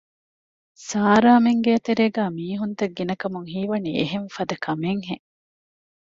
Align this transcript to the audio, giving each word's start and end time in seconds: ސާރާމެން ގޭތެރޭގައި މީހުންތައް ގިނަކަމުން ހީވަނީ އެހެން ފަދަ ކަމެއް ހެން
ސާރާމެން 0.87 1.61
ގޭތެރޭގައި 1.65 2.31
މީހުންތައް 2.37 2.95
ގިނަކަމުން 2.97 3.47
ހީވަނީ 3.53 3.91
އެހެން 3.99 4.29
ފަދަ 4.35 4.55
ކަމެއް 4.65 5.03
ހެން 5.07 5.25